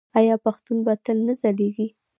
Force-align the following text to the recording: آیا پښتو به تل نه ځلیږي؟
آیا 0.19 0.35
پښتو 0.45 0.71
به 0.85 0.93
تل 1.05 1.17
نه 1.27 1.33
ځلیږي؟ 1.41 1.87